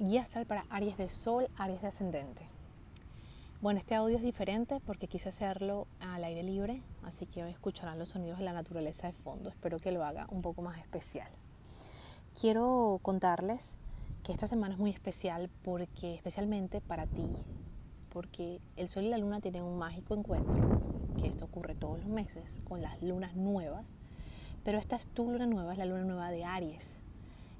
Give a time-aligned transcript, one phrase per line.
[0.00, 2.46] Guía astral para Aries de Sol, Aries de Ascendente.
[3.60, 7.98] Bueno, este audio es diferente porque quise hacerlo al aire libre, así que hoy escucharán
[7.98, 9.50] los sonidos de la naturaleza de fondo.
[9.50, 11.26] Espero que lo haga un poco más especial.
[12.40, 13.76] Quiero contarles
[14.22, 17.26] que esta semana es muy especial porque especialmente para ti,
[18.12, 20.80] porque el Sol y la Luna tienen un mágico encuentro,
[21.20, 23.98] que esto ocurre todos los meses con las lunas nuevas,
[24.62, 27.00] pero esta es tu luna nueva, es la luna nueva de Aries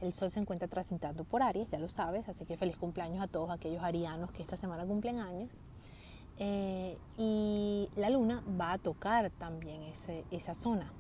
[0.01, 3.27] el sol se encuentra transitando por Aries, ya lo sabes, así que feliz cumpleaños a
[3.27, 5.57] todos aquellos arianos que esta semana cumplen años.
[6.39, 10.93] Eh, y la luna va a tocar también ese, esa zona.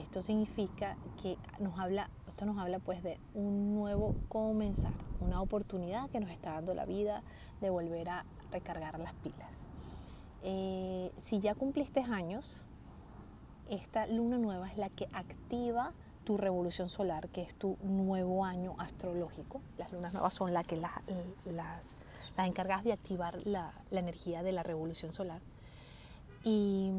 [0.00, 6.08] Esto significa que nos habla, esto nos habla pues de un nuevo comenzar, una oportunidad
[6.10, 7.22] que nos está dando la vida
[7.60, 9.64] de volver a recargar las pilas.
[10.42, 12.64] Eh, si ya cumpliste años,
[13.70, 15.92] esta luna nueva es la que activa
[16.24, 19.60] tu revolución solar, que es tu nuevo año astrológico.
[19.78, 20.92] Las lunas nuevas son las que las,
[21.44, 21.82] las,
[22.36, 25.40] las encargas de activar la, la, energía de la revolución solar.
[26.42, 26.90] Y,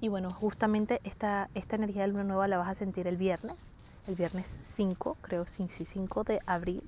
[0.00, 3.72] y, bueno, justamente esta, esta energía de luna nueva la vas a sentir el viernes,
[4.08, 6.82] el viernes 5, creo, sí, 5 de abril,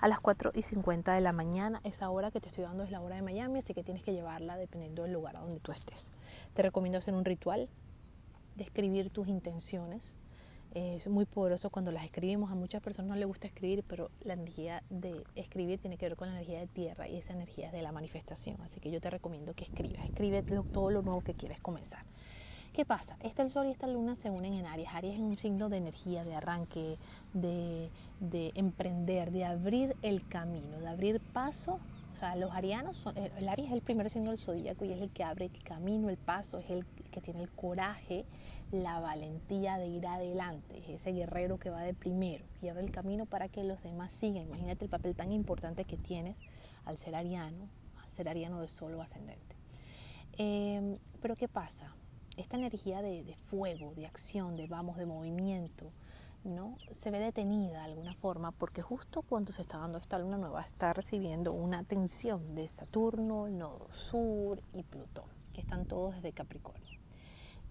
[0.00, 1.80] a las 4 y 50 de la mañana.
[1.84, 4.12] Esa hora que te estoy dando es la hora de Miami, así que tienes que
[4.12, 6.10] llevarla dependiendo del lugar a donde tú estés.
[6.54, 7.68] Te recomiendo hacer un ritual
[8.56, 10.16] de escribir tus intenciones
[10.74, 12.50] es muy poderoso cuando las escribimos.
[12.50, 16.16] A muchas personas no les gusta escribir, pero la energía de escribir tiene que ver
[16.16, 18.60] con la energía de tierra y esa energía es de la manifestación.
[18.62, 20.04] Así que yo te recomiendo que escribas.
[20.04, 22.04] Escribe todo lo nuevo que quieres comenzar.
[22.72, 23.16] ¿Qué pasa?
[23.20, 24.88] Este el Sol y esta Luna se unen en Aries.
[24.94, 26.96] Aries es un signo de energía, de arranque,
[27.34, 31.80] de, de emprender, de abrir el camino, de abrir paso
[32.12, 35.00] o sea, los arianos, son, el Aries es el primer signo del zodíaco y es
[35.00, 38.26] el que abre el camino, el paso, es el que tiene el coraje,
[38.70, 42.90] la valentía de ir adelante, es ese guerrero que va de primero y abre el
[42.90, 44.44] camino para que los demás sigan.
[44.44, 46.38] Imagínate el papel tan importante que tienes
[46.84, 47.68] al ser ariano,
[48.02, 49.56] al ser ariano de solo ascendente.
[50.36, 51.94] Em, pero ¿qué pasa?
[52.36, 55.92] Esta energía de fuego, de acción, de vamos, de movimiento,
[56.44, 56.76] ¿no?
[56.90, 60.62] se ve detenida de alguna forma porque justo cuando se está dando esta luna nueva
[60.62, 66.98] está recibiendo una atención de Saturno, nodo sur y Plutón, que están todos desde Capricornio,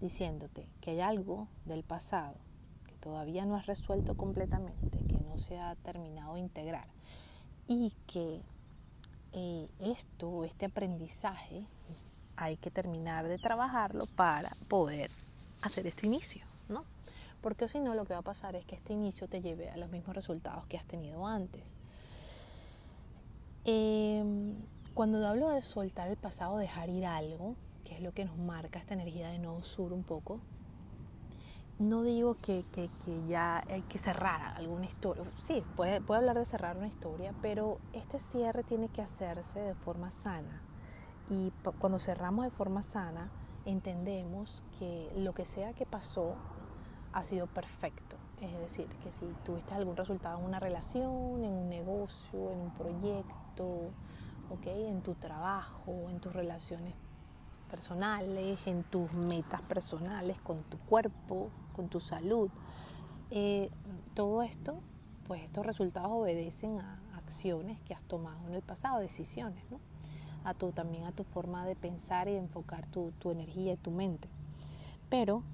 [0.00, 2.36] diciéndote que hay algo del pasado
[2.86, 6.86] que todavía no has resuelto completamente, que no se ha terminado de integrar
[7.68, 8.42] y que
[9.32, 11.66] eh, esto, este aprendizaje,
[12.36, 15.10] hay que terminar de trabajarlo para poder
[15.62, 16.84] hacer este inicio, ¿no?
[17.42, 19.76] Porque si no lo que va a pasar es que este inicio te lleve a
[19.76, 21.76] los mismos resultados que has tenido antes.
[23.64, 24.54] Em,
[24.94, 28.78] cuando hablo de soltar el pasado, dejar ir algo, que es lo que nos marca
[28.78, 30.40] esta energía de Nodo Sur un poco,
[31.78, 35.24] no digo que, que, que, ya hay que cerrar alguna historia.
[35.38, 39.74] Sí, puede, puede hablar de cerrar una historia, pero este cierre tiene que hacerse de
[39.74, 40.62] forma sana.
[41.28, 43.30] Y cuando cerramos de forma sana,
[43.64, 46.36] entendemos que lo que sea que pasó
[47.12, 48.16] ha sido perfecto.
[48.40, 52.70] Es decir, que si tuviste algún resultado en una relación, en un negocio, en un
[52.72, 53.90] proyecto,
[54.50, 54.86] ¿okay?
[54.86, 56.94] en tu trabajo, en tus relaciones
[57.70, 62.50] personales, en tus metas personales, con tu cuerpo, con tu salud,
[63.30, 63.70] eh,
[64.14, 64.80] todo esto,
[65.26, 69.80] pues estos resultados obedecen a acciones que has tomado en el pasado, decisiones, ¿no?
[70.44, 73.92] A tu, también a tu forma de pensar y enfocar tu, tu energía y tu
[73.92, 74.28] mente.
[75.08, 75.44] Pero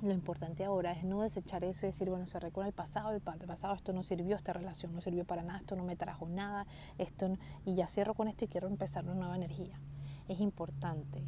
[0.00, 3.20] lo importante ahora es no desechar eso y decir, bueno, se recuerda el pasado, el
[3.20, 6.66] pasado esto no sirvió, esta relación no sirvió para nada, esto no me trajo nada,
[6.98, 9.80] esto y ya cierro con esto y quiero empezar una nueva energía.
[10.28, 11.24] Es importante,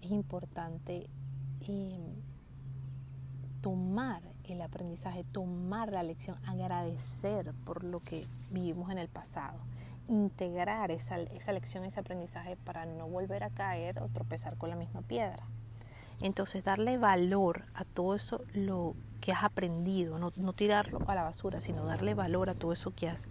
[0.00, 1.08] es importante
[1.62, 2.14] eh,
[3.60, 9.58] tomar el aprendizaje, tomar la lección, agradecer por lo que vivimos en el pasado,
[10.06, 14.76] integrar esa, esa lección, ese aprendizaje para no volver a caer o tropezar con la
[14.76, 15.48] misma piedra.
[16.22, 21.60] Entonces, darle valor a todo eso lo que has aprendido, no, tirarlo a la basura,
[21.60, 23.22] sino darle valor a todo eso que has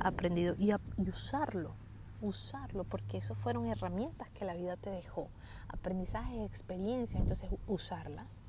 [0.00, 0.72] aprendido y,
[1.08, 1.74] usarlo,
[2.22, 5.28] usarlo, porque eso fueron herramientas que la vida te dejó,
[5.68, 8.42] aprendizaje, experiencias, entonces usarlas,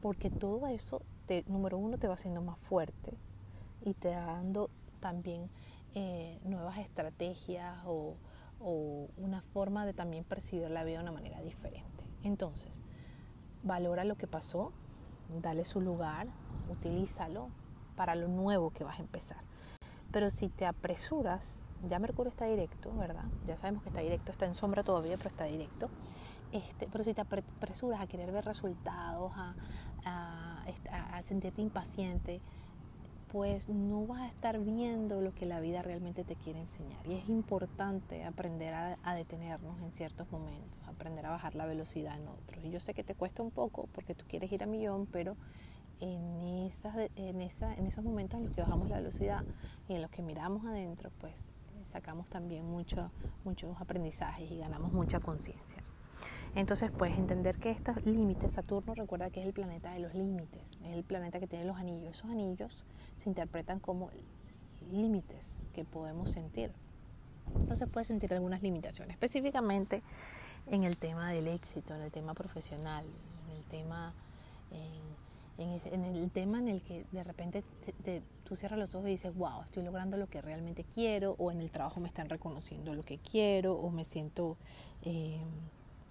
[0.00, 3.16] porque todo eso, te, número uno, te va haciendo más fuerte
[3.84, 4.70] y te va dando
[5.00, 5.50] también
[5.94, 8.16] eh, nuevas estrategias o
[9.16, 11.91] una forma de también percibir la vida de una manera diferente.
[12.24, 12.82] Entonces,
[13.62, 14.72] valora lo que pasó,
[15.40, 16.28] dale su lugar,
[16.70, 17.48] utilízalo
[17.96, 19.38] para lo nuevo que vas a empezar.
[20.10, 23.24] Pero si te apresuras, ya Mercurio está directo, ¿verdad?
[23.46, 25.88] Ya sabemos que está directo, está en sombra todavía, pero está directo.
[26.52, 29.54] Este, pero si te apresuras a querer ver resultados, a,
[30.04, 32.40] a sentirte impaciente,
[33.32, 37.06] pues no vas a estar viendo lo que la vida realmente te quiere enseñar.
[37.06, 42.28] Y es importante aprender a, detenernos en ciertos momentos, aprender a bajar la velocidad en
[42.28, 42.62] otros.
[42.62, 45.34] Y yo sé que te cuesta un poco porque tú quieres ir a millón, pero
[46.00, 49.44] en, esas, en, esa, en esos momentos en los que bajamos la velocidad
[49.88, 51.48] y en los que miramos adentro, pues
[51.86, 53.10] sacamos también mucho,
[53.44, 55.78] muchos aprendizajes y ganamos mucha conciencia.
[56.54, 60.62] Entonces, puedes entender que estos límites, Saturno recuerda que es el planeta de los límites,
[60.84, 62.18] es el planeta que tiene los anillos.
[62.18, 62.84] Esos anillos
[63.16, 64.10] se interpretan como
[64.90, 66.70] límites que podemos sentir.
[67.58, 70.02] Entonces puedes sentir algunas limitaciones, específicamente
[70.66, 73.04] en el tema del éxito, en el tema profesional,
[73.48, 74.12] en el tema
[75.58, 77.62] en, el tema en el que de repente
[78.44, 81.60] tú cierras los ojos y dices, wow, estoy logrando lo que realmente quiero, o en
[81.60, 84.56] el trabajo me están reconociendo lo que quiero, o me siento,
[85.02, 85.40] eh,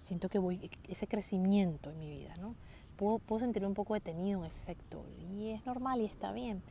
[0.02, 2.54] siento que voy, ese crecimiento en mi vida, ¿no?
[2.96, 6.62] Puedo, puedo sentirme un poco detenido en ese sector, y es normal y está bien.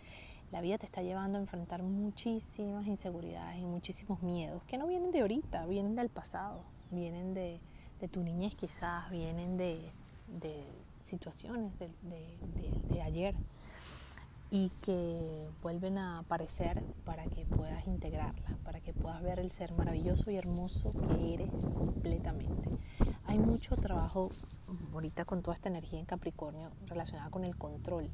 [0.51, 5.11] La vida te está llevando a enfrentar muchísimas inseguridades y muchísimos miedos que no vienen
[5.11, 7.59] de ahorita, vienen del pasado, vienen de,
[8.01, 9.79] de tu niñez quizás, vienen de,
[10.27, 10.65] de
[11.03, 11.89] situaciones de,
[12.89, 13.35] de, ayer
[14.51, 19.71] y que vuelven a aparecer para que puedas integrarlas, para que puedas ver el ser
[19.71, 22.69] maravilloso y hermoso que eres completamente.
[23.25, 24.29] Hay mucho trabajo
[24.93, 28.09] ahorita con toda esta energía en Capricornio relacionada con el control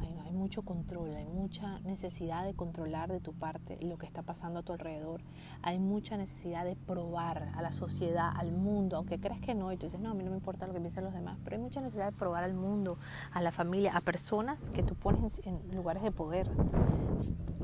[0.00, 4.60] hay, mucho control, hay mucha necesidad de controlar de tu parte lo que está pasando
[4.60, 5.22] a tu alrededor,
[5.62, 9.76] hay mucha necesidad de probar a la sociedad, al mundo, aunque crees que no, y
[9.76, 11.62] tú dices, no, a mí no me importa lo que piensen los demás, pero hay
[11.62, 12.96] mucha necesidad de probar al mundo,
[13.32, 16.50] a la familia, a personas que tú pones en, lugares de poder,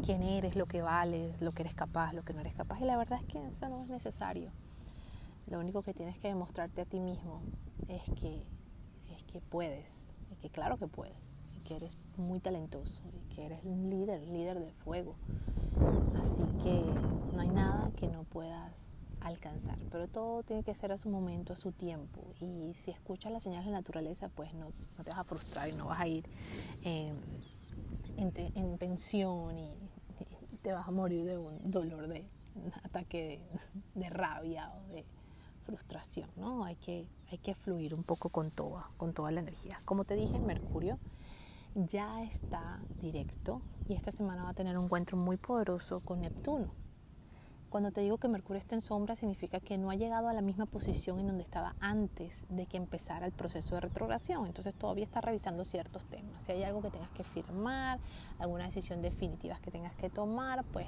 [0.04, 2.84] quién eres, lo que vales, lo que eres capaz, lo que no eres capaz, y
[2.84, 4.50] la verdad es que eso no es necesario.
[5.48, 7.42] Lo único que tienes que demostrarte a ti mismo
[7.88, 8.42] es que,
[9.14, 11.31] es que puedes, y que claro que puedes
[11.62, 15.14] que eres muy talentoso y que eres un líder, líder de fuego.
[16.20, 16.84] Así que
[17.34, 21.52] no hay nada que no puedas alcanzar, pero todo tiene que ser a su momento,
[21.52, 22.34] a su tiempo.
[22.40, 24.70] Y si escuchas las señales de la naturaleza, pues no,
[25.02, 26.24] te vas a frustrar y no vas a ir
[26.82, 27.16] en,
[28.78, 29.76] tensión y,
[30.62, 32.24] te vas a morir de un dolor de
[32.54, 33.42] un ataque
[33.94, 35.04] de, de rabia o de
[35.62, 36.64] frustración, ¿no?
[36.64, 39.78] Hay que, hay que fluir un poco con toda, con toda la energía.
[39.84, 40.98] Como te dije, Mercurio
[41.74, 46.72] ya está directo y esta semana va a tener un encuentro muy poderoso con Neptuno.
[47.72, 50.42] Cuando te digo que Mercurio está en sombra significa que no ha llegado a la
[50.42, 54.44] misma posición en donde estaba antes de que empezara el proceso de retrogradación.
[54.44, 56.44] Entonces todavía está revisando ciertos temas.
[56.44, 57.98] Si hay algo que tengas que firmar,
[58.38, 60.86] alguna decisión definitiva que tengas que tomar, pues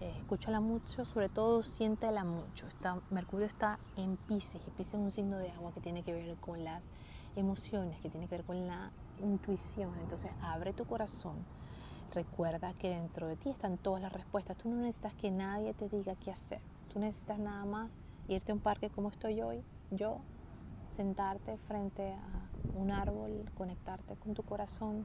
[0.00, 2.68] eh, escúchala mucho, sobre todo siéntela mucho.
[2.68, 6.12] Está, Mercurio está en Pisces y Pisces es un signo de agua que tiene que
[6.12, 6.84] ver con las
[7.34, 9.92] emociones, que tiene que ver con la intuición.
[10.02, 11.36] Entonces abre tu corazón.
[12.12, 14.56] Recuerda que dentro de ti están todas las respuestas.
[14.56, 16.60] Tú no necesitas que nadie te diga qué hacer.
[16.92, 17.90] Tú necesitas nada más
[18.26, 20.20] irte a un parque como estoy hoy, yo,
[20.96, 25.04] sentarte frente a un árbol, conectarte con tu corazón,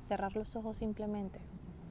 [0.00, 1.40] cerrar los ojos simplemente.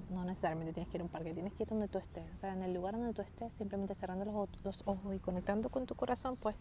[0.09, 2.31] No necesariamente tienes que ir a un parque, tienes que ir donde tú estés.
[2.33, 4.25] O sea, en el lugar donde tú estés, simplemente cerrando
[4.63, 6.57] los, ojos y conectando con tu corazón, pues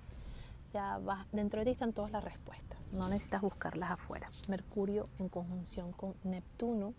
[0.72, 4.28] ya vas, dentro de ti están todas las respuestas no necesitas buscarlas afuera.
[4.48, 6.94] Mercurio en conjunción con Neptuno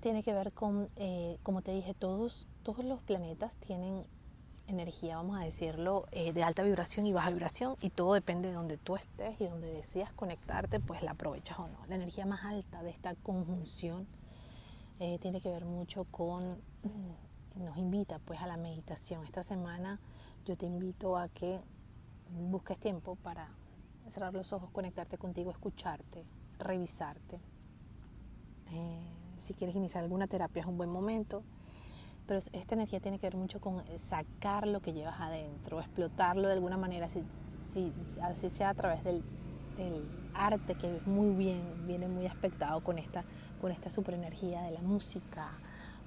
[0.00, 4.04] tiene que ver con, eh, como te dije, todos, todos los planetas tienen
[4.66, 8.54] energía, vamos a decirlo, eh, de alta vibración y baja vibración y todo depende de
[8.54, 11.78] donde tú estés y donde decidas conectarte, pues la aprovechas o no.
[11.88, 14.06] La energía más alta de esta conjunción
[15.00, 16.50] eh, tiene que ver mucho con,
[16.82, 19.24] mm, nos invita pues a la meditación.
[19.24, 19.98] Esta semana
[20.44, 21.60] yo te invito a que
[22.30, 23.48] busques tiempo para
[24.10, 26.24] cerrar los ojos, conectarte contigo, escucharte,
[26.58, 27.40] revisarte.
[28.70, 31.42] Eh, si quieres iniciar alguna terapia es un buen momento,
[32.26, 36.54] pero esta energía tiene que ver mucho con sacar lo que llevas adentro, explotarlo de
[36.54, 37.24] alguna manera, si,
[37.72, 39.22] si, así sea a través del,
[40.34, 43.24] arte que muy bien, viene muy aspectado con esta,
[43.60, 45.50] con esta superenergía de la música,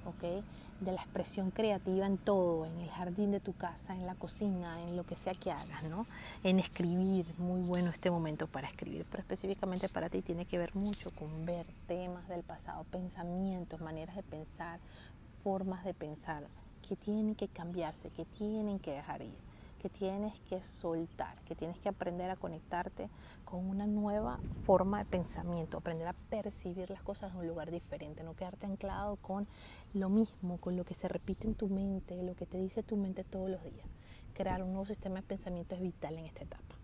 [0.06, 0.42] ¿ok?
[0.84, 4.82] de la expresión creativa en todo, en el jardín de tu casa, en la cocina,
[4.82, 6.06] en lo que sea que hagas, ¿no?
[6.42, 10.74] En escribir, muy bueno este momento para escribir, pero específicamente para ti tiene que ver
[10.74, 14.80] mucho con ver temas del pasado, pensamientos, maneras de pensar,
[15.42, 16.48] formas de pensar
[16.86, 19.51] que tienen que cambiarse, que tienen que dejar ir
[19.82, 23.10] que tienes que soltar, que tienes que aprender a conectarte
[23.44, 28.22] con una nueva forma de pensamiento, aprender a percibir las cosas de un lugar diferente,
[28.22, 29.48] no quedarte anclado con
[29.92, 32.96] lo mismo, con lo que se repite en tu mente, lo que te dice tu
[32.96, 33.88] mente todos los días.
[34.34, 36.76] Crear un nuevo sistema de pensamiento es vital en esta etapa.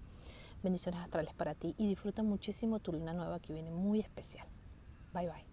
[0.65, 4.49] Bendiciones astrales para ti y disfruta muchísimo tu luna nueva que viene muy especial.
[5.15, 5.48] Bye bye.